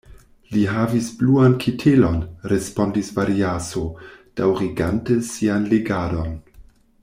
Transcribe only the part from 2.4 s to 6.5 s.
respondis Variaso, daŭrigante sian legadon.